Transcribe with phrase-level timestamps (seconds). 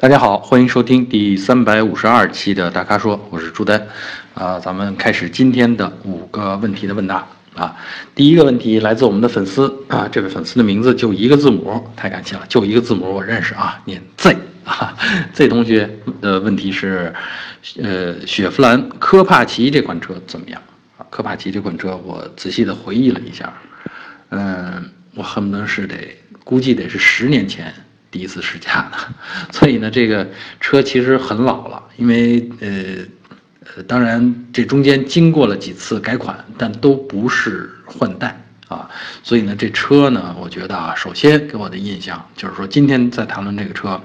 [0.00, 3.84] 大家好，欢迎收听第三百五十二期的大咖说，我是朱丹，
[4.32, 7.76] 啊，咱们开始今天的五个问题的问答啊。
[8.14, 14.96] 第一个问题来自我们的粉丝啊，这位粉丝的名字就一个字母，太感谢了，就一个字母我认识啊，念 Z 啊
[15.32, 15.90] ，Z 同学
[16.20, 17.12] 的问题是，
[17.82, 20.62] 呃，雪佛兰科帕奇这款车怎么样？
[21.10, 23.52] 科帕奇这款车我仔细的回忆了一下，
[24.28, 25.96] 嗯，我恨不得是得
[26.44, 27.74] 估计得是十年前。
[28.10, 28.98] 第一次试驾的，
[29.52, 30.26] 所以呢，这个
[30.60, 32.68] 车其实很老了，因为呃
[33.76, 38.88] 呃，当然这中间经过了几次改款，但都不是换代啊，
[39.22, 44.00] 所以呢，这车呢，我觉得啊，首先给我的印象就是说，今天在谈论这个车，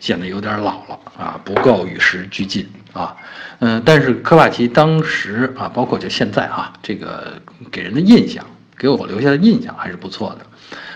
[0.00, 3.14] 显得有点老了啊，不够与时俱进啊，
[3.58, 7.40] 嗯，但是科帕奇当时啊，包括就现在啊，这个
[7.70, 8.44] 给人的印象，
[8.78, 10.46] 给我留下的印象还是不错的。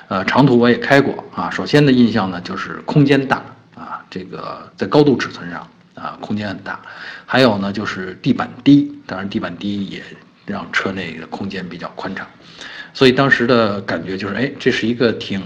[0.09, 1.51] 呃，长途我也开过啊。
[1.51, 3.43] 首先的印象呢，就是空间大
[3.75, 6.81] 啊，这个在高度尺寸上啊，空间很大。
[7.27, 10.03] 还有呢，就是地板低，当然地板低也
[10.47, 12.27] 让车内的空间比较宽敞。
[12.95, 15.43] 所以当时的感觉就是，哎，这是一个挺，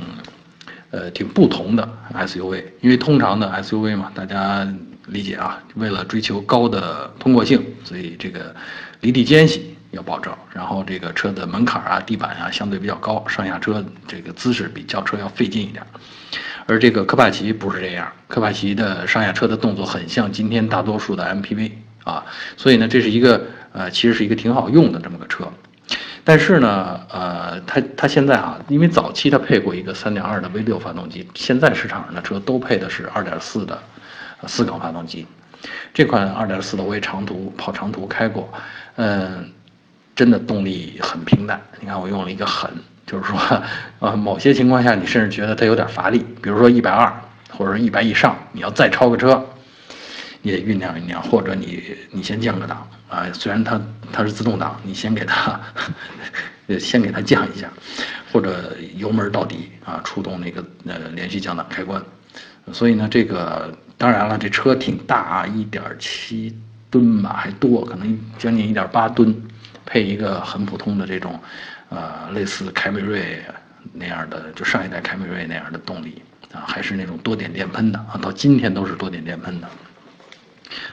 [0.91, 2.63] 呃，挺不同的 SUV。
[2.81, 4.67] 因为通常的 SUV 嘛，大家
[5.07, 8.55] 理解啊，为了追求高的通过性，所以这个
[9.01, 9.72] 离地间隙。
[9.93, 15.83] 要保证，然后这个车的门槛啊、地板啊相对比较高，上下车这个姿势比轿车要费劲一点。
[16.67, 21.73] 而这个科帕奇不是这样，科帕奇的上下车的动作很像今天大多数的 MPV
[22.05, 22.25] 啊，
[22.57, 25.47] 所以呢，这是一个呃，其实是一个挺好用的这么个车。
[26.25, 33.83] 但是呢，呃，它它现在啊，因为早期它配过一个3.2的 V6 发动机，现在市场上的车都配的是2.4的
[34.47, 35.27] 四缸发动机。
[35.93, 38.51] 这款2.4的我也长途跑长途开过，
[38.97, 39.53] 嗯。
[40.15, 42.71] 真的动力很平淡，你看我用了一个狠，
[43.07, 43.39] 就是说，
[44.01, 47.11] 呃，某些情况下你甚至觉得它有点乏力，比如说一百二
[47.51, 49.43] 或者一百以上，你要再超个车，
[50.43, 53.81] 你得酝酿酝酿，或者你你先降个档啊，虽然它
[54.13, 55.59] 它是自动挡，你先给它，
[56.79, 57.71] 先给它降一下，
[58.31, 62.03] 或者油门到底啊，触动那个呃连续降档开关，
[62.71, 66.55] 所以呢，这个当然了，这车挺大啊，一点七
[66.91, 69.35] 吨吧，还多，可能将近一点八吨。
[69.85, 71.41] 配一个很普通的这种，
[71.89, 73.43] 呃，类似凯美瑞
[73.93, 76.23] 那样的，就上一代凯美瑞那样的动力
[76.53, 79.69] 啊，还是那种多点电喷的啊，到今天都是多点电喷的，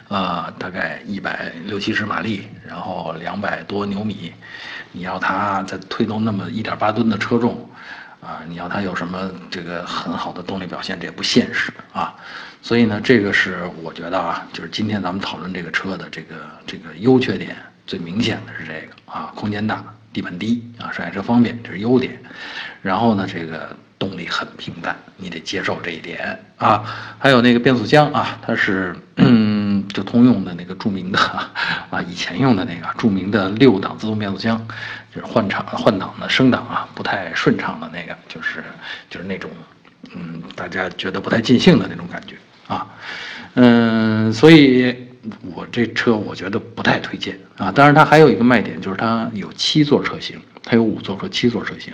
[0.07, 4.33] 啊，大概一百六七十马力，然后两百多牛米，
[4.91, 7.69] 你要它再推动那么一点八吨的车重，
[8.22, 12.16] 啊，你要它有什么这个很好的动力表现，这也不现实啊，
[12.61, 16.35] 所以呢，这个是我觉得啊，就是今天咱们讨论这个车的这个
[16.66, 17.55] 这个优缺点。
[17.89, 19.83] 最明显的是这个啊，空间大，
[20.13, 22.22] 地板低啊，上下车方便，这是优点。
[22.83, 26.83] 然后呢，这个动力很平淡，你得接受这一点啊。
[27.17, 34.63] 还有那个变速箱啊，它是嗯，就通用的那个著名的啊，以前用的那个著名的六档自动变速箱，
[35.11, 38.63] 就是换挡换挡的升档啊不太顺畅的那个，就是
[39.09, 39.49] 就是那种
[40.13, 42.35] 嗯，大家觉得不太尽兴的那种感觉
[42.67, 42.88] 啊，
[43.55, 45.09] 嗯，所以。
[45.56, 51.94] 我这车我觉得不太推荐啊，当然它还有一个卖点就是它有七座车型，它有五座和七座车型，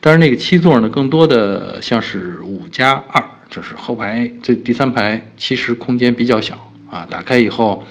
[0.00, 7.86] 但是那个七座呢，更多的像是五加二，就是后排这第三排其实空间比较小啊，打开以后，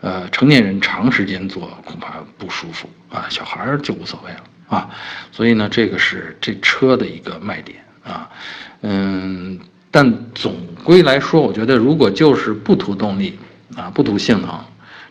[0.00, 4.90] 呃，成年人长时间坐恐怕不舒服啊，小孩儿就无所谓了啊，
[5.32, 8.30] 所以呢，这个是这车的一个卖点啊，
[8.82, 9.58] 嗯，
[9.90, 13.38] 但总归来说，我觉得如果就是不图动力。
[13.76, 14.58] 啊，不图性能，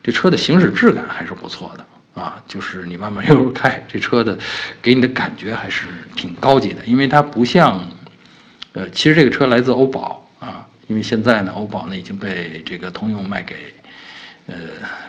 [0.04, 2.42] 这车的行驶质感还是不错的啊。
[2.48, 4.38] 就是你慢慢悠 悠开，这车的
[4.82, 6.84] 给你的感觉还是挺高级的。
[6.86, 7.82] 因为它不像，
[8.74, 10.66] 呃，其实这个车来自欧宝啊。
[10.88, 13.74] 因为现在呢，欧宝呢已经被这个通用卖给
[14.48, 14.56] 呃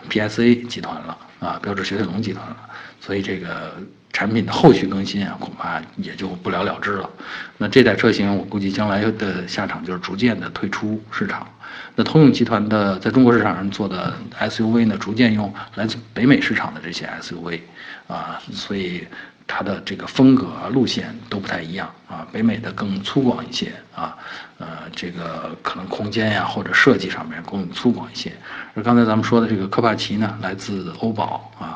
[0.09, 2.57] PSA 集团了啊，标致雪铁龙集团了。
[2.99, 3.75] 所以这个
[4.13, 7.09] 产品的后续更新啊，恐怕也就不了了之了。
[7.57, 11.47] 那这代车型，我估计将来的下场就是逐渐的退出市场。
[11.95, 17.59] 那通用集团的在中国市场上做的 SUV 呢，逐渐用来自北美市场的这些 SUV，
[18.07, 19.07] 啊，所以
[19.47, 22.27] 它的这个风格啊、路线都不太一样啊。
[22.31, 24.17] 北美的更粗犷一些啊，
[24.57, 28.31] 呃，这个可能空间呀或者设计上面更粗犷一些。
[28.73, 31.70] 而刚才咱们说的这个科帕奇呢，来自欧宝啊，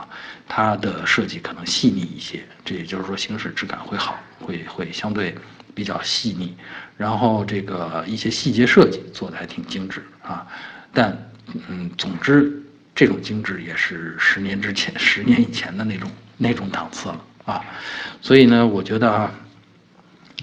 [0.48, 5.36] 它的设计可能细腻一些，这也就是说行驶质感会好，会会相对。
[5.74, 6.56] 比较细腻，
[6.96, 10.48] 然后这个一些细节设计做的还挺精致啊，
[10.94, 11.12] 但
[11.68, 12.64] 嗯，总之
[12.96, 17.62] 这种精致也是十年之前、 十年以前的那种那种档次了啊，
[18.22, 19.32] 所以呢，我觉得啊，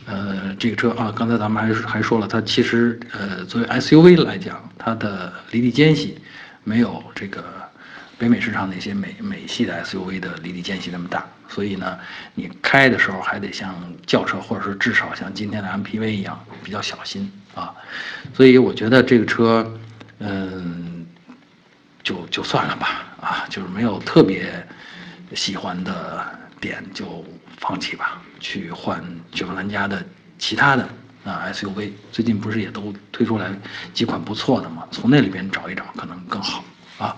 [0.05, 6.19] 呃，这个车啊，刚才咱们还还说了，它其实呃，作为 SUV 来讲，它的离地间隙
[6.63, 7.43] 没有这个
[8.23, 11.99] 北美市场那些美美系的 SUV 的离地间隙那么大，所以呢，
[12.37, 13.75] 你开的时候还得像
[14.07, 17.75] 轿车，或者说至少像今天的 MPV 一样比较小心啊。
[18.33, 19.77] 所以我觉得这个车，
[20.21, 21.05] 嗯，
[22.05, 24.65] 就就算了吧，啊，就是没有特别
[25.35, 26.25] 喜欢的
[26.61, 27.25] 点就
[27.59, 28.23] 放弃吧。
[28.39, 29.05] 去换
[29.35, 30.01] 雪佛兰家的
[30.39, 30.89] 其他的
[31.25, 33.53] 啊 SUV，最近不是也都推出来
[33.93, 34.87] 几款不错的吗？
[34.93, 36.63] 从那里边找一找可能更好
[36.99, 37.17] 啊。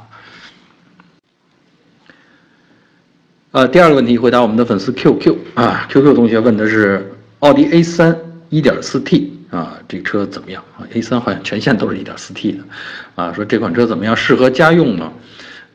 [3.54, 7.08] 呃，第二个问题回答我们的粉丝 QQ 啊，QQ 同学问的是
[7.38, 8.12] 奥迪 A3
[8.50, 12.58] 1.4T 啊，这车怎么样啊？A3 好像全线都是一点四 T 的
[13.14, 15.12] 啊，说这款车怎么样，适合家用吗？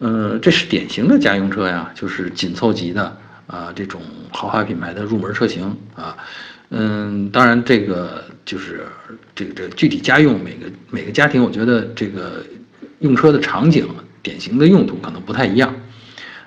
[0.01, 3.17] 嗯，这是典型的家用车呀，就是紧凑级的。
[3.47, 6.17] 啊，这种豪华品牌的入门车型啊，
[6.71, 8.85] 嗯，当然这个就是
[9.33, 12.43] 这个这个具体家用每个每个家庭，我觉得这个
[12.99, 13.87] 用车的场景、
[14.21, 15.73] 典型的用途可能不太一样。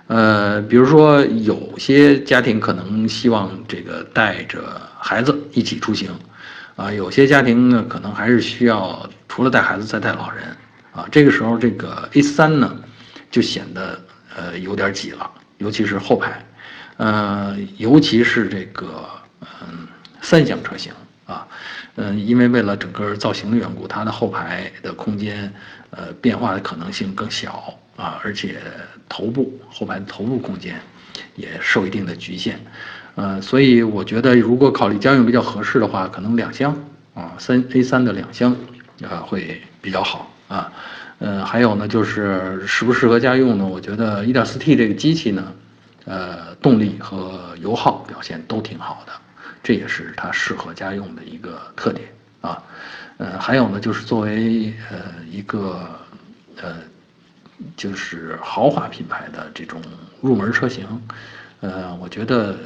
[0.09, 6.11] 呃，比如说有些家庭可能希望这个带着孩子一起出行，
[6.77, 10.45] 啊，有些家庭呢可能还是需要除了带孩子再带老人，
[10.93, 12.77] 啊，这个时候这个 A3 呢
[13.31, 13.99] 就显得
[14.37, 16.45] 呃有点挤了，尤其是后排。
[16.99, 19.09] 呃，尤其是这个
[19.41, 19.89] 嗯
[20.21, 20.93] 三厢车型
[21.27, 21.49] 啊，
[21.97, 25.53] 嗯，因为为了整个造型的缘故，它的后排的空间
[25.91, 28.57] 呃变化的可能性更小啊，而且
[29.09, 30.81] 头部后排的头部空间
[31.37, 32.59] 也受一定的局限，
[33.15, 36.77] 呃，所以我觉得如果考虑家用比较合适的话，可能两厢
[37.15, 38.57] 啊三 A 三的两厢
[39.09, 40.73] 啊会比较好啊，
[41.21, 43.65] 呃，还有呢就是适不适合家用呢？
[43.65, 45.53] 我觉得 1.4T 这个机器呢。
[46.05, 49.13] 呃，动力和油耗表现都挺好的，
[49.63, 52.09] 这也是它适合家用的一个特点
[52.41, 52.61] 啊。
[53.19, 54.99] 呃，还有呢，就是作为呃
[55.31, 55.89] 一个
[56.61, 56.75] 呃
[57.77, 59.81] 就是豪华品牌的这种
[60.21, 60.87] 入门车型，
[61.61, 62.57] 呃，我觉得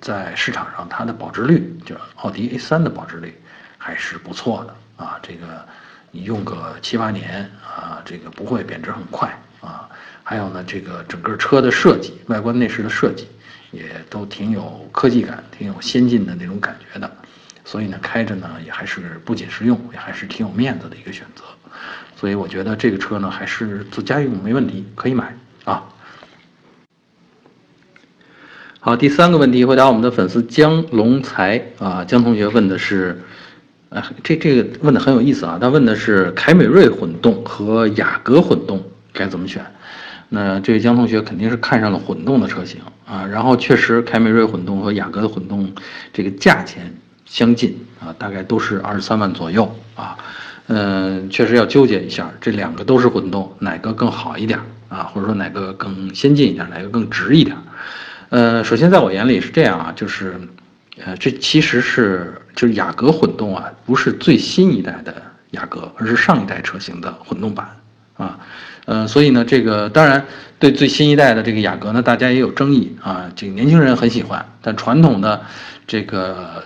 [0.00, 3.40] 在市场上它的保值率，就奥迪 A3 的保值率
[3.78, 5.18] 还是不错的啊。
[5.22, 5.66] 这个
[6.10, 9.88] 你用个七八年啊，这个不会贬值很快啊。
[10.22, 13.28] 还有呢，这个整个车的设计，外观内饰的设计，
[13.70, 17.10] 也都挺有科技感，挺有先进的那种感觉的，
[17.64, 21.42] 所以呢，开着呢也还是不仅实用，也还是挺有面子的一个选择。
[22.22, 25.82] 所以我觉得这个车呢，还是做家用没问题，可以买啊。
[28.78, 33.20] 好，第三个问题回答我们的粉丝江龙才啊，江同学问的是，
[33.88, 38.80] 哎，这这个问的很有意思啊，他问的是凯美瑞混动和雅阁混动
[39.12, 39.66] 该怎么选？
[40.28, 45.72] 那这位江同学肯定是看上了混动的车型啊，然后确实凯美瑞混动和雅阁的混动
[46.12, 46.94] 这个价钱
[47.24, 50.16] 相近啊，大概都是二十三万左右啊，
[50.68, 57.56] 嗯，确实要纠结一下，这两个都是混动，哪个更好一点啊，或者说哪个更先进一点，哪个更值一点？
[58.30, 60.40] 呃，首先在我眼里是这样啊，就是，
[61.04, 65.14] 呃，这其实是就是雅阁混动啊，不是最新一代的
[65.50, 67.68] 雅阁，而是上一代车型的混动版
[68.16, 68.38] 啊。
[68.86, 70.24] 呃，所以呢，这个当然
[70.58, 73.30] 对最新一代的这个雅阁呢，大家也有争议啊。
[73.36, 75.40] 这个年轻人很喜欢，但传统的
[75.86, 76.64] 这个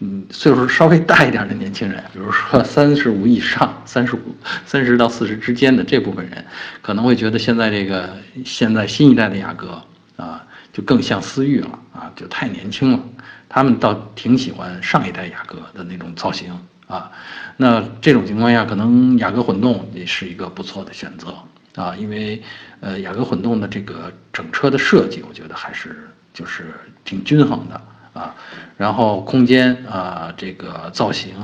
[0.00, 4.20] 嗯岁数稍微大一点的年轻人，比如说三十五以上、三十五、
[4.66, 6.44] 三十到四十之间的这部分人，
[6.82, 9.82] 可能会觉得现在这个现在新一代的雅阁
[10.16, 13.00] 啊，就更像思域了啊，就太年轻了。
[13.48, 16.52] 他们倒挺喜欢上一代雅阁的那种造型
[16.88, 17.10] 啊。
[17.56, 21.34] 那这种情况下，可能雅阁混动也是一个不错的选择。
[21.76, 22.40] 啊，因为，
[22.78, 26.72] 呃，雅阁混动的这个整车的设计，我觉得还是就是
[27.04, 27.80] 挺均衡的
[28.14, 28.34] 啊。
[28.78, 31.34] 然后空间啊，这个造型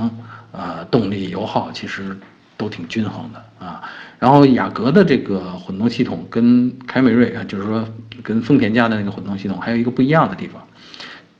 [0.50, 2.16] 啊，动力油耗其实
[2.56, 3.82] 都挺均衡的啊。
[4.18, 7.86] 然后雅阁的这个混动系统跟凯美瑞啊，就是说
[8.22, 10.66] 跟丰田家的那个混动系统还有一个不一样的地方，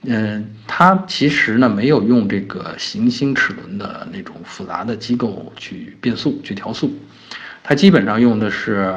[0.03, 6.91] 嗯，它其实呢没有用这个行星齿轮的那种复杂的机构去变速去调速。
[7.63, 8.95] 它基本上用的是，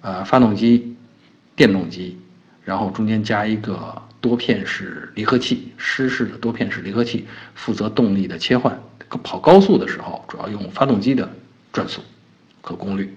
[0.00, 0.96] 呃，发动机、
[1.54, 2.18] 电动机，
[2.64, 8.78] 然后中间加一个多片式离合器，湿式的多片式离合器，负责动力的切换。
[9.22, 11.30] 跑高速的时候，主要用发动机的
[11.72, 12.00] 转速
[12.60, 13.14] 和功率，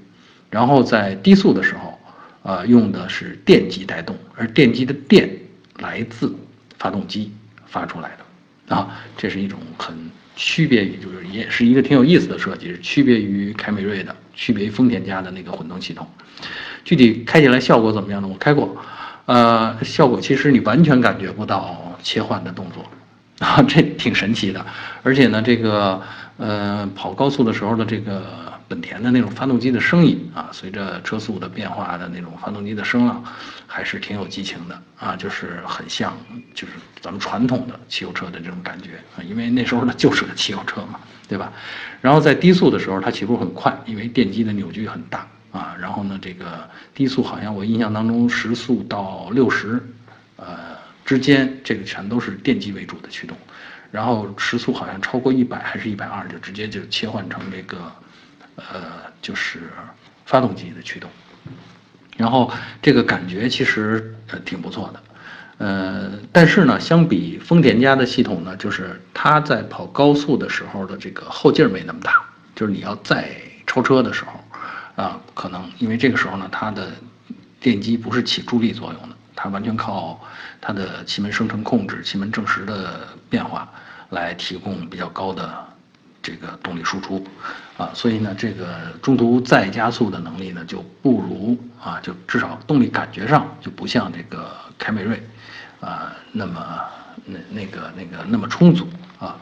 [0.50, 2.00] 然后在低速的时候，
[2.44, 5.30] 呃，用的是电机带动，而电机的电
[5.80, 6.36] 来自
[6.78, 7.32] 发动机
[7.66, 8.12] 发出来
[8.68, 9.96] 的，啊，这是一种很
[10.36, 14.16] 区别于，就是也是一个挺有意思的设计，是区别于凯美瑞的。
[14.36, 16.08] 区别于丰田家的那个混动系统，
[16.86, 18.28] 具体开起来效果怎么样呢？
[18.30, 18.74] 我开过，
[19.30, 22.84] 呃，效果其实你完全感觉不到切换的动作，
[23.46, 24.66] 啊，这挺神奇的。
[25.04, 26.02] 而且呢，这个
[26.38, 28.24] 呃跑高速的时候的这个
[28.68, 33.24] 本田的那种发动机的声音啊，随着车速的变化的那种发动机的声浪，
[33.68, 36.18] 还是挺有激情的啊，就是很像
[36.56, 41.54] 就是咱们传统的汽油车的这种感觉啊，因为那时候呢 就是个汽油车嘛，对吧？
[42.02, 45.76] 然后在低速的时候，它起步很快，因为电机的扭矩很大啊。
[45.80, 49.82] 然后呢，这个低速好像我印象当中时速到六十，
[50.36, 50.78] 呃。
[51.06, 53.36] 之间这个全都是电机为主的驱动，
[53.90, 57.92] 然后时速好像超过一百还是一百二，就直接就切换成这个，
[58.58, 59.72] 呃，就是
[60.28, 61.10] 发动机的驱动，
[62.16, 65.04] 然后这个感觉其实呃挺不错的，
[65.58, 74.39] 呃，但是呢，相比丰田家的系统呢，就是它在跑高速的时候的这个后劲儿没那么大，就是你要再超车的时候，
[75.00, 76.92] 啊，可能因为这个时候呢，它的
[77.62, 79.16] 电机不是起助力作用的。
[79.34, 80.20] 它完全靠
[80.60, 83.72] 它的气门生成控制、气门正时的变化
[84.10, 85.50] 来提供比较高的
[86.22, 87.26] 这个动力输出，
[87.78, 95.24] 啊，所以呢，这个中途再加速的能力呢就不如啊，就至少动力感觉上就不像这个凯美瑞，
[95.80, 96.62] 啊，那么
[97.24, 98.86] 那那个那个那么充足
[99.20, 99.38] 啊，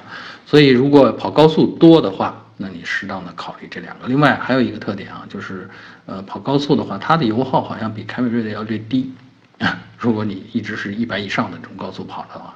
[0.46, 4.08] 所以如果跑高速多的话，那你适当的考虑这两个。
[4.08, 5.70] 另外还有一个特点啊，就是
[6.06, 9.14] 呃跑高速的话，它的油耗好像比凯美瑞的要略低。
[9.98, 12.56] 如果你一直是一百以上的这种高速跑的话，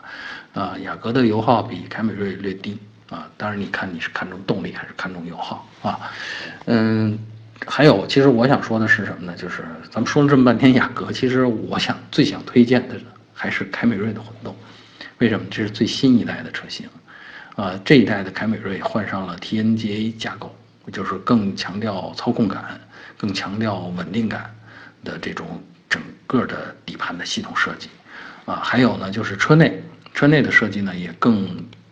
[0.54, 2.78] 啊，雅阁的油耗比凯美瑞略低
[3.10, 3.28] 啊。
[3.38, 6.00] 当然，你看你是看重动力还是看重油耗啊？
[6.66, 7.18] 嗯，
[7.66, 9.36] 还有，其实我想说的是什么呢？
[9.36, 12.96] 就是咱们说了这么半天雅阁，其实我想最想推荐的
[13.34, 14.56] 还是凯美瑞的混动。
[15.18, 15.46] 为什么？
[15.50, 16.88] 这是最新一代的车型，
[17.56, 20.56] 啊，这一代的凯美瑞换上了 TNGA 架构，
[20.92, 22.80] 就是更强调操控感、
[23.18, 24.54] 更强调稳定感
[25.04, 25.62] 的这种。
[25.92, 27.90] 整个的底盘的系统设计，
[28.46, 31.46] 啊，还有呢，就是车内车内的设计呢，也更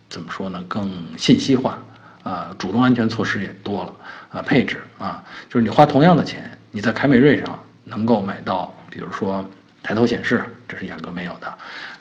[0.08, 0.64] 怎么说呢？
[0.66, 1.78] 更信息化，
[2.22, 3.94] 啊，主动安全措施也多了，
[4.30, 9.44] 啊，配置啊，就是你花同样的钱，你在凯美瑞上能够买到，比如说
[9.82, 11.58] 抬头显示，这是雅阁没有的。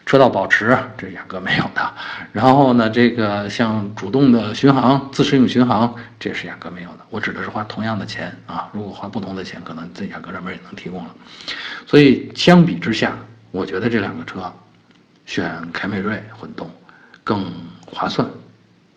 [0.09, 1.93] 车道保持，这是雅阁没有的。
[2.31, 7.05] 然后呢，这个像主动的巡航、自适应巡航，这也是雅阁没有的。
[7.11, 11.15] 我指的是花同样的钱啊，如果花不同的钱，可能在雅阁这边也能提供了。
[11.85, 13.15] 所以相比之下，
[13.51, 14.51] 我觉得这两个车，
[15.27, 16.67] 选凯美瑞混动
[17.23, 17.45] 更
[17.85, 18.27] 划算，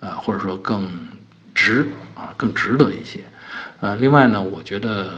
[0.00, 0.90] 啊，或者说更
[1.54, 3.20] 值啊，更值得一些。
[3.80, 5.12] 呃，另外呢，我觉得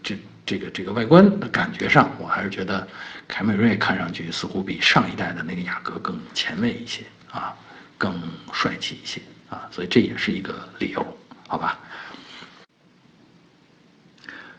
[0.00, 0.16] 这。
[0.46, 2.86] 这个这个外观的感觉上，我还是觉得
[3.26, 7.54] 凯美瑞看上去似乎比上一代的那个雅阁更前卫一些啊，
[7.96, 8.20] 更
[8.52, 11.04] 帅气一些啊，所以这也是一个理由，
[11.48, 11.78] 好吧？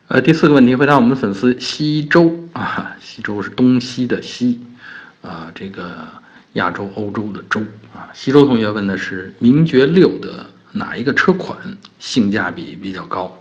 [0.07, 4.63] 呃，第四个问题回答我们的粉丝西周啊，西周是东西的西，
[5.21, 6.07] 啊，这个
[6.53, 7.59] 亚洲欧洲的洲
[7.93, 11.57] 啊，西周同学问的是名爵六的哪一个车款
[11.99, 13.35] 性价比比较高？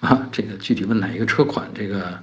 [0.00, 1.68] 啊，这个具体问哪一个车款？
[1.74, 2.18] 这个，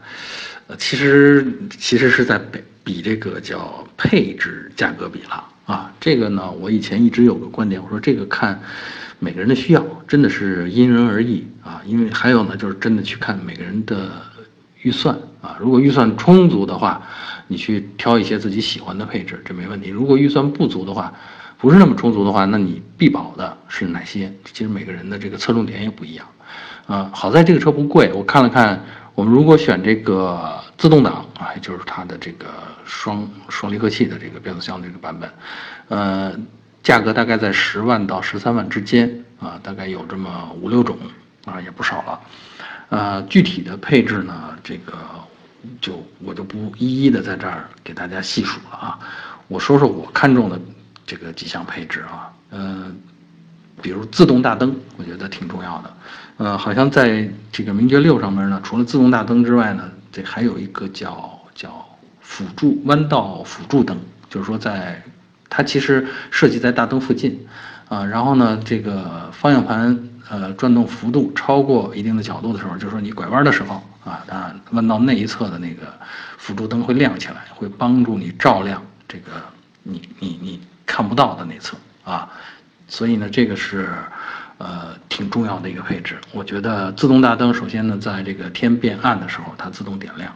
[0.67, 5.91] 呃，其实其实是在比比这个叫配置价格比了啊。
[6.00, 8.60] 这个呢，我以前一直有个观点，我说这个看
[9.20, 11.82] 每个人的需要，真的是因人而异啊。
[11.86, 14.10] 因为还有呢，就是真的去看每个人的
[14.82, 15.58] 预算啊。
[15.60, 17.05] 如果预算充足的话，
[17.48, 19.89] 你去挑一些自己喜欢的配置，这没问题。
[19.89, 21.13] 如果预算不足的话，
[21.58, 24.34] 不是那么充足的话，那你必保的是哪些？
[24.46, 26.25] 其实每个人的这个侧重点也不一样。
[26.88, 28.12] 啊，好在这个车不贵。
[28.13, 28.80] 我看了看，
[29.15, 32.48] 我们如果选这个自动挡啊，就是它的这个
[32.86, 35.30] 双双离合器的这个变速箱这个版本，
[35.89, 36.34] 呃，
[36.84, 40.96] 价格大概在十万到十三万之间啊，大概有这么五六种
[41.46, 42.22] 啊，也不少了。
[42.89, 44.94] 呃，具体的配置呢，这个
[45.82, 49.00] 就我就不一一的在这儿给大家细数了啊。
[49.48, 50.60] 我说说我看中的
[51.06, 52.96] 这个几项配置啊，嗯。
[53.82, 55.94] 比如自动大灯，我觉得挺重要的。
[56.38, 61.86] 呃，好像在这个名爵六上面呢，除了自动大灯之外呢，这还有一个叫叫
[62.20, 63.98] 辅助弯道辅助灯，
[64.30, 65.01] 就是说在
[65.50, 67.48] 它其实设计在大灯附近，
[67.88, 69.98] 啊，然后呢，这个方向盘
[70.30, 75.94] 呃转动幅度超过一定的角度的时候，就是说你拐弯的时候啊，它弯道内侧的那个
[76.38, 79.32] 辅助灯会亮起来，会帮助你照亮这个
[79.84, 82.30] 你你你看不到的那侧啊。
[82.88, 83.89] 所以呢，这个是，
[84.58, 86.18] 呃，挺重要的一个配置。
[86.32, 90.34] 我觉得自动大灯，首先呢，在这个天变暗的时候，它自动点亮，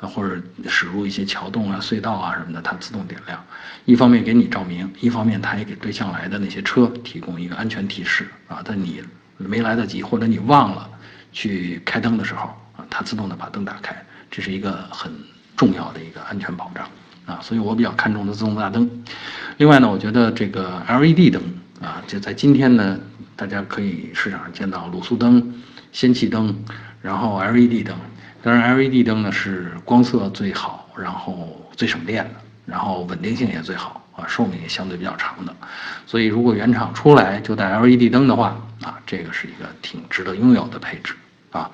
[0.00, 0.36] 啊，或者
[0.68, 3.42] 驶入一些桥洞啊、隧道啊什么的，它自动点亮。
[3.86, 8.62] 一方面给你照明，一方面它也给对向来的那些车提供一个安全提示啊。
[8.62, 9.02] 在你
[9.38, 10.88] 没来得及或者你忘了
[11.32, 13.96] 去开灯的时候啊，它自动的把灯打开，
[14.30, 15.10] 这是一个很
[15.56, 16.86] 重要的一个安全保障
[17.24, 18.88] 啊，所以我比较看重的自动大灯。
[19.56, 21.42] 另外呢，我觉得这个 LED 灯
[21.80, 22.98] 啊，就在今天呢，
[23.36, 25.54] 大家可以市场上见到卤素灯、
[25.92, 26.54] 氙气灯，
[27.02, 27.96] 然后 LED 灯。
[28.42, 32.30] 当然，LED 灯呢是光色最好，然后最省电的，
[32.66, 35.56] 然后稳定性也最好啊，寿命也相对比较长的。
[36.06, 41.14] 所以，如果原厂出来就带 LED 灯的话啊，这个是一个挺值得拥有的配置
[41.52, 41.70] 啊。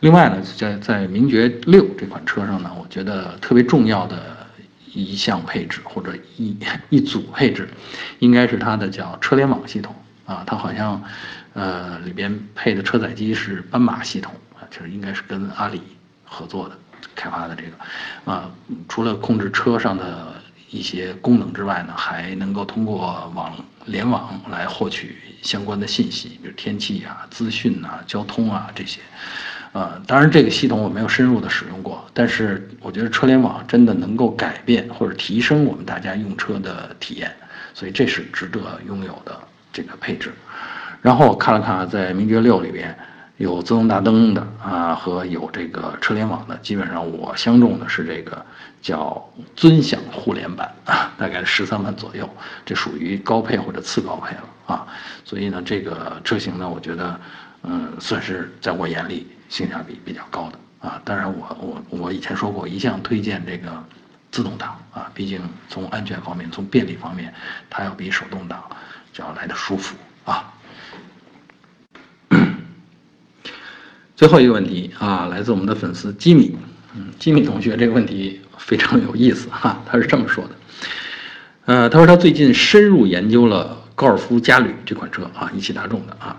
[0.00, 4.36] 另外呢，在在名爵六这款车上呢，我觉得特别重要的
[4.94, 6.56] 一项配置或者一
[6.88, 7.68] 一组配置，
[8.20, 9.94] 应该是它的叫车联网系统
[10.26, 11.02] 啊，它好像
[11.54, 15.80] 呃里边配的车载机是斑马系统啊，就是应该是跟阿里。
[16.28, 16.76] 合作的
[17.14, 18.50] 开发的这个，啊，
[18.88, 20.34] 除了控制车上的
[20.70, 23.54] 一些功能之外呢，还能够通过网
[23.84, 29.00] 联网来获取相关的信息，比如天气啊、资讯啊、交通啊这些。
[29.72, 37.32] 呃，当然这个系统我没有深入的使用过，但是我觉得车联网真的能够改变或者提升我们大家用车的体验，
[37.72, 39.38] 所以这是值得拥有的
[39.76, 40.32] 这个配置。
[41.02, 42.96] 然后我看了看，在名爵六里边。
[43.38, 48.42] 有自动大灯的啊，和有这个车联网的，基本上我相中的是这个
[48.80, 49.22] 叫
[49.54, 52.26] 尊享互联版啊，大概十三万左右，
[52.64, 54.86] 这属于高配或者次高配了啊。
[55.22, 57.20] 所以呢，这个车型呢，我觉得
[57.64, 60.98] 嗯，算是在我眼里性价比比较高的啊。
[61.04, 63.70] 当然，我我我以前说过，一向推荐这个
[64.30, 67.34] 自动挡啊，毕竟从安全方面、从便利方面，
[67.68, 68.64] 它要比手动挡
[69.16, 69.96] 就要来的舒服
[70.26, 70.52] 啊。
[74.14, 76.54] 最后一个问题啊，来自我们的粉丝吉米，
[76.94, 80.50] 嗯，吉米同学这个问题非常有意思哈，他是这么说的，
[81.64, 86.36] 呃，他说他最近深入研究了高尔夫嘉旅这款车啊，一汽大众的啊，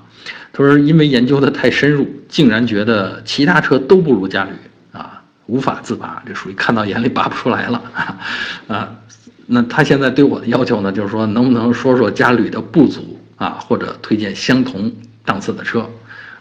[0.53, 4.51] 他说因为研究的太深入，竟然觉得其他车都不如嘉旅
[4.91, 7.81] 啊，无法自拔，这属于看到眼里拔不出来了
[8.67, 8.96] 啊，
[9.48, 14.92] 那他现在对我的要求呢，就是说能不能说说嘉旅的不足啊，或者推荐相同
[15.25, 15.89] 档次的车。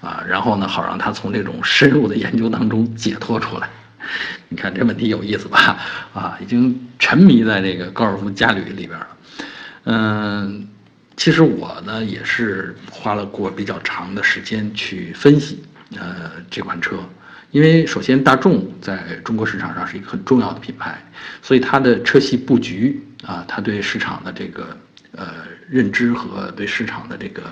[0.03, 3.69] 啊，然后呢，好让他从这种深入的研究当中解脱出来。
[4.49, 5.79] 你看这问题有意思吧？
[6.13, 9.09] 啊，已经沉迷在这个高尔夫嘉旅里边了。
[9.85, 10.69] 嗯，
[11.17, 15.65] 其实我呢也是花了过比较长的时间去分析
[15.99, 16.99] 呃这款车，
[17.57, 21.03] 因为首先大众在中国市场上是一个很重要的品牌，
[21.41, 24.77] 所以它的车系布局啊，它对市场的这个
[25.13, 25.29] 呃
[25.67, 27.45] 认知和对市场的这个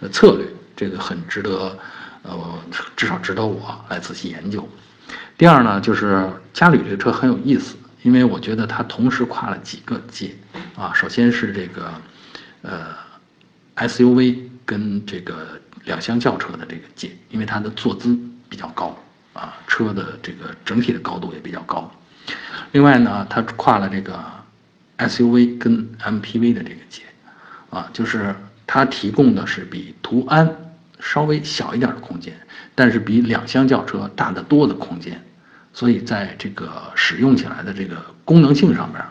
[0.00, 1.78] 呃策略，这个很值得。
[2.22, 2.58] 呃，
[2.96, 4.66] 至少值得我来仔细研究。
[5.36, 10.34] 第二呢，就是嘉旅这个车很有意思，因为我觉得它同时跨了几个界
[10.74, 10.92] 啊。
[10.94, 11.92] 首先是这个
[12.62, 12.94] 呃
[13.76, 18.18] SUV 跟这个两厢轿车的这个界，因为它的坐姿
[18.50, 18.94] 比较高
[19.40, 21.90] 啊，车的这个整体的高度也比较高。
[22.72, 24.22] 另外呢，它跨了这个
[24.98, 27.02] SUV 跟 MPV 的这个界
[27.70, 28.34] 啊，就是
[28.66, 30.54] 它提供的是比途安。
[31.02, 32.38] 稍微小一点的空间，
[32.74, 35.18] 但是比两厢轿车大得多的空间，
[35.72, 39.02] 所以在这个使用起来的这个功能性上面，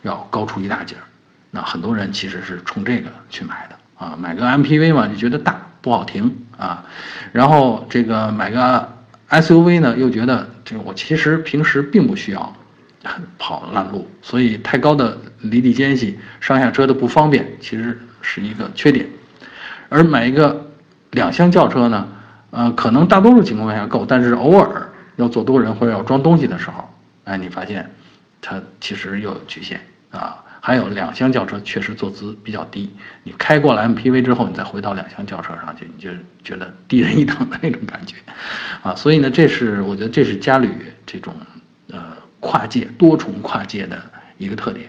[0.00, 1.02] 要高出一大截儿。
[1.50, 6.82] 那很多人其实是冲这个去买的啊，买个 MPV 嘛就觉得大不好停啊，
[7.30, 8.93] 然后这个买个
[9.40, 12.56] SUV 呢又觉得这个我其实平时并不需要
[13.38, 19.06] 跑烂路，所以太高的离地间隙、上下车的不方便其实是一个缺点，
[19.88, 20.64] 而买一个。
[21.14, 22.08] 两厢轿车呢，
[22.50, 26.92] 呃，可能大多数情况下够，但是偶尔要坐多人或者要装东西的时候，
[27.22, 27.88] 哎，你发现
[28.42, 30.43] 它其实又有局限啊。
[30.66, 32.88] 还有两厢轿车确实坐姿比较低，
[33.22, 36.08] 你开过了 MPV 之后，你再回到两厢轿车上去，你就
[36.42, 38.16] 觉得低人一等的那种感觉，
[38.82, 40.70] 啊，所以呢，这是我觉得这是嘉旅
[41.04, 41.34] 这种
[41.90, 44.02] 呃跨界多重跨界的
[44.38, 44.88] 一个特点。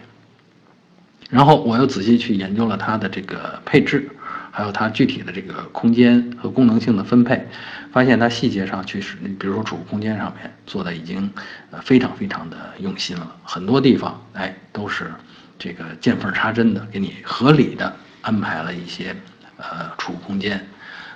[1.30, 4.10] 然后我又仔细去研究了它的这个配置。
[4.58, 7.46] 还有它具体的这个空间和功能性的分配，
[7.92, 11.30] 发现它细节上确实，你比如说储物空间上面做的已经
[11.72, 15.12] 呃非常非常的用心了，很多地方哎都是
[15.58, 19.16] 这个见缝插针的，给你合理的安排了一些
[19.58, 20.66] 呃储物空间，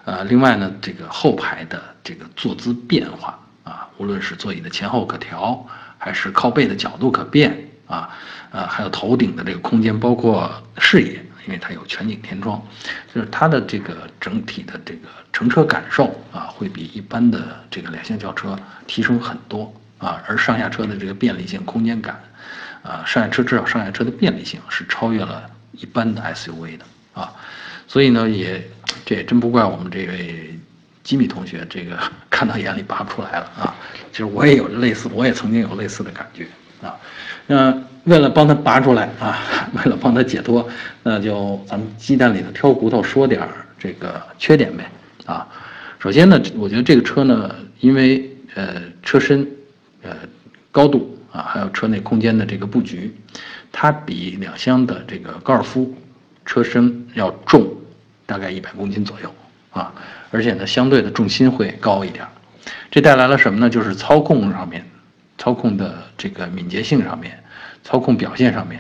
[0.06, 5.66] 呃，另外呢，这个后排的这个坐姿变化啊，无论是座椅的前后可调，
[5.98, 8.10] 还是靠背的角度可变啊，
[8.52, 11.26] 呃，还有头顶的这个空间，包括视野。
[11.48, 12.62] 因为它有全景天窗，
[13.12, 20.22] 就是它的这个整体的这个乘车感受啊，会比一般的这个两厢轿车提升很多啊。
[20.28, 22.22] 而上下车的这个便利性、空间感，
[22.82, 27.34] 啊，上下车至少上下车的便利性是超越了一般的 SUV 的啊。
[27.88, 28.64] 所以呢，也
[29.06, 30.60] 这也真不怪我们这位
[31.04, 31.98] 吉米同学，这个
[32.30, 33.76] 看到眼里拔不出来了啊。
[34.12, 36.48] 其实我也有类似，我也曾经有类似的感觉
[36.82, 36.96] 啊。
[37.48, 39.40] 那为了帮他拔出来啊，
[39.74, 40.68] 为了帮他解脱，
[41.04, 44.90] 那就咱们鸡蛋里头挑骨头，说点儿这个缺点呗
[45.26, 45.48] 啊。
[46.00, 49.46] 首先呢，我觉得这个车呢，因为呃车身
[50.04, 50.12] 呃
[50.72, 53.16] 高度啊，还有车内空间的这个布局，
[53.72, 55.96] 它比两厢的这个高尔夫
[56.46, 57.68] 车身要重
[58.26, 59.34] 大概一百公斤左右
[59.72, 59.94] 啊，
[60.32, 62.26] 而且呢，相对的重心会高一点。
[62.92, 63.70] 这带来了什么呢？
[63.70, 64.86] 就是操控上面，
[65.38, 67.38] 操控的这个敏捷性上面。
[67.82, 68.80] 操控表现上面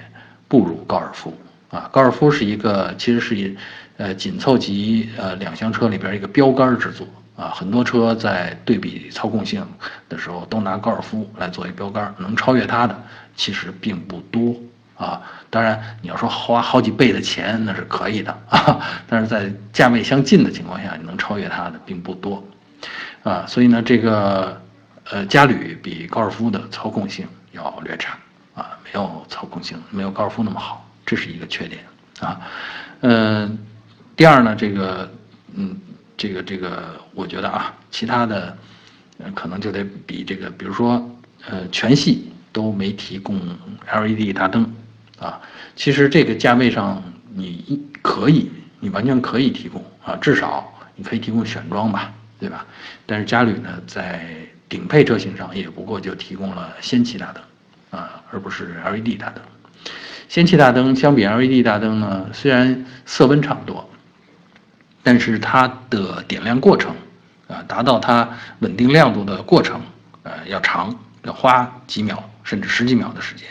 [0.50, 1.34] 不如高尔夫
[1.70, 3.56] 啊，高尔夫是一个其实是以
[3.96, 7.08] 呃紧凑级呃两厢车里边一个标杆之作
[7.40, 9.66] 啊，很多车在对比操控性
[10.10, 13.02] 的时候都拿高尔夫来作为标杆，能超越它的
[13.36, 14.54] 其实并不多
[14.98, 15.22] 啊。
[15.50, 22.44] 当然你要说花好几倍的钱那是可以的啊，但是在价位相近的情况下，你能超越它的并不多
[23.24, 23.46] 啊。
[23.48, 24.62] 所以呢，这个
[25.10, 28.18] 呃嘉旅比高尔夫的操控性要略差。
[28.56, 31.82] 啊，没有操控性，没有高尔夫那么好，这是一个缺点
[32.20, 32.42] 啊。
[33.00, 33.58] 嗯，
[34.18, 35.10] 第二呢，这个，
[35.54, 35.80] 嗯，
[36.18, 38.58] 这个这个，我觉得啊，其他的，
[39.18, 41.06] 呃可能就得比这个，比如说，
[41.50, 43.38] 呃，全系都没提供
[43.92, 44.74] LED 大灯
[45.20, 45.42] 啊。
[45.76, 47.04] 其实这个价位上，
[47.36, 52.66] 你可以，你完全可以提供啊，至少你可以提供选装吧，对吧？
[53.06, 54.26] 但是嘉旅呢，在
[54.70, 57.44] 顶配车型上也不过就提供了氙气大灯。
[57.92, 59.44] 啊，而不是 LED 大灯。
[60.30, 63.90] 氙气大灯相比 LED 大灯呢，虽然色温差不多，
[65.02, 66.96] 但是它的点亮过程，
[67.50, 69.82] 啊，达到它稳定亮度的过程，
[70.24, 73.46] 呃，要长，要花几秒甚至十几秒的时间。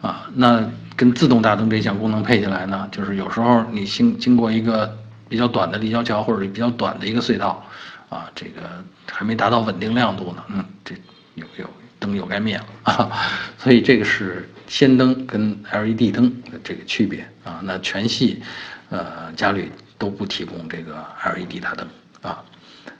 [0.00, 0.66] 啊，那
[0.96, 4.96] 跟自动大灯这项功能配起来呢，就是有时候你经经过一个
[5.28, 7.62] 比较短的立交桥或者比较短的一个隧道，
[8.08, 8.62] 啊，这个
[9.10, 10.94] 还没达到稳定亮度呢，嗯，这
[11.34, 11.68] 有有。
[12.00, 13.10] 灯又该灭了啊，
[13.56, 17.60] 所以这个是氙灯跟 LED 灯的这个区别啊。
[17.62, 18.42] 那全系，
[18.90, 21.88] 呃，嘉旅都不提供这个 LED 大灯
[22.20, 22.44] 啊。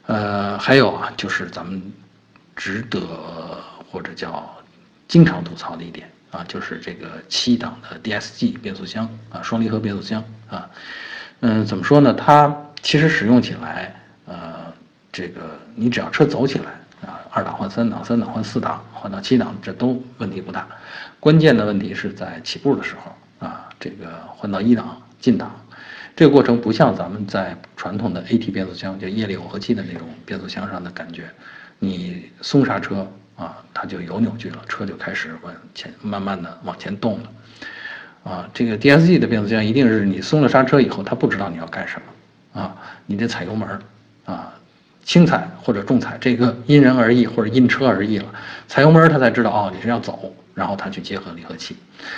[0.06, 1.82] 呃，还有啊，就是咱们
[2.54, 3.00] 值得
[3.90, 4.48] 或者叫
[5.08, 10.68] 经常吐槽的一点啊，就是这个七档的 DSG 变速箱啊，双离合变速箱啊。
[11.40, 12.12] 嗯，怎么说呢？
[12.12, 13.94] 它其实使用起来，
[14.26, 14.72] 呃，
[15.12, 16.72] 这个你只要车走起来。
[17.06, 20.66] 啊，二档换三档，三档换四档，换到七档，这都问题不大。
[21.20, 25.54] 关键的问题是在起步的时候啊，这个换到一档进档，
[26.16, 31.24] 这个过程不像咱们在传统的 AT 变速箱，就液力耦合器的那种变速箱上的感觉。
[31.78, 37.30] 你松刹车啊，它就有扭矩了，车就开始往前慢慢的往前动了。
[38.22, 43.68] 啊，这个 DSG 的变速箱一定是你松了刹车以后，它不知道你要干什么啊，你得踩油门
[44.24, 44.52] 啊。
[45.04, 48.24] 轻踩或者重踩，这个因人而异或者因车而异了。
[48.66, 51.76] 踩油门，它才知道哦，你是要走，然后它去结合离合器。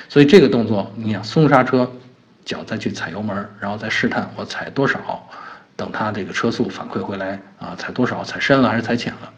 [0.08, 1.90] 所以这个动作，你想松刹车，
[2.46, 5.28] 脚再去踩油门，然后再试探我踩多少，
[5.76, 9.30] 等它这个车速反馈回来啊，踩多少，踩深了还是踩浅了？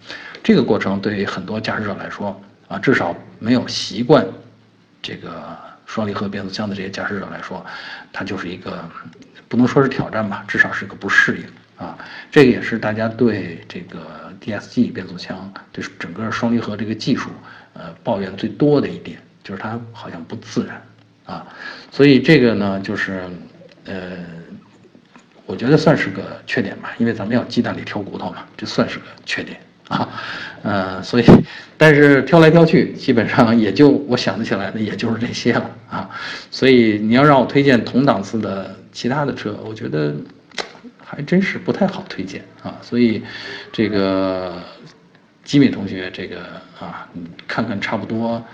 [0.42, 4.24] 这个过程对于很多驾驶者来说啊，至少没有习惯
[5.02, 7.64] 这个双离合变速箱的这些驾驶者来说，
[8.12, 8.84] 它就是一个
[9.48, 11.44] 不能说是挑战吧，至少是个不适应。
[11.78, 11.96] 啊，
[12.28, 17.30] 这个也是大家对这个 DSG 变速箱，对整个双离合这个技术，
[17.72, 20.82] 呃，抱怨最多的一点，就是它好像不自然，
[21.28, 21.46] 啊，
[21.92, 23.22] 所以这个呢，就是，
[23.84, 24.16] 呃，
[25.46, 30.08] 我觉得算是个缺点吧，因为咱们要鸡蛋里挑骨头嘛，这算是个缺点啊，
[30.62, 31.24] 呃，所以，
[31.76, 36.10] 但是挑来挑去，基本上也就我想得起来的，也就是这些了啊，
[36.50, 40.14] 所以你要让我推荐同档次的其他的车，我觉得。
[41.10, 43.22] 还真是不太好推荐啊，所以
[43.72, 44.62] 这个
[45.42, 46.40] 吉米同学，这个
[46.78, 48.44] 啊，你看看差不多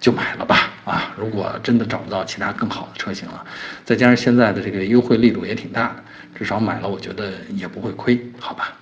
[0.00, 1.14] 就买了吧啊。
[1.18, 3.44] 如果真的找不到其他更好的车型了，
[3.84, 8.74] 再加上现在的这个优惠力度也挺大的，至少买了我觉得也不会亏，好吧？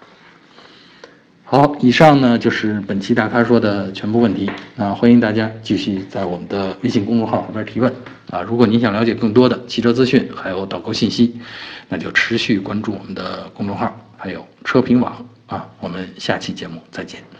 [1.48, 7.92] 好，以上呢就是本期大咖说的全部问题啊，欢迎大家继续在我们的微信公众号后边提问
[8.30, 8.42] 啊。
[8.42, 11.40] 如果您想了解更多的汽车资讯还有导购信息，
[11.88, 15.68] 那就持续关注我们的公众号还有车评网啊。
[15.78, 17.35] 我们下期节目再见。